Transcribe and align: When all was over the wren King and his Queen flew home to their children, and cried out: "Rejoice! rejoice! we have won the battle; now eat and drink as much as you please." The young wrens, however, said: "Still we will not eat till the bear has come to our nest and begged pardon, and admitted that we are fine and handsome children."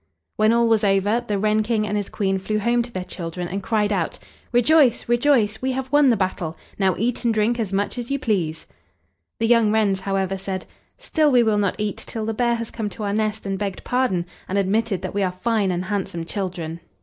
When 0.35 0.51
all 0.51 0.67
was 0.67 0.83
over 0.83 1.23
the 1.27 1.37
wren 1.37 1.61
King 1.61 1.85
and 1.85 1.95
his 1.95 2.09
Queen 2.09 2.39
flew 2.39 2.57
home 2.57 2.81
to 2.81 2.91
their 2.91 3.03
children, 3.03 3.47
and 3.47 3.61
cried 3.61 3.93
out: 3.93 4.17
"Rejoice! 4.51 5.07
rejoice! 5.07 5.61
we 5.61 5.73
have 5.73 5.91
won 5.91 6.09
the 6.09 6.17
battle; 6.17 6.57
now 6.79 6.95
eat 6.97 7.23
and 7.23 7.31
drink 7.31 7.59
as 7.59 7.71
much 7.71 7.99
as 7.99 8.09
you 8.09 8.17
please." 8.17 8.65
The 9.37 9.45
young 9.45 9.71
wrens, 9.71 9.99
however, 9.99 10.39
said: 10.39 10.65
"Still 10.97 11.31
we 11.31 11.43
will 11.43 11.59
not 11.59 11.75
eat 11.77 11.97
till 11.97 12.25
the 12.25 12.33
bear 12.33 12.55
has 12.55 12.71
come 12.71 12.89
to 12.89 13.03
our 13.03 13.13
nest 13.13 13.45
and 13.45 13.59
begged 13.59 13.83
pardon, 13.83 14.25
and 14.49 14.57
admitted 14.57 15.03
that 15.03 15.13
we 15.13 15.21
are 15.21 15.31
fine 15.31 15.69
and 15.69 15.85
handsome 15.85 16.25
children." 16.25 16.79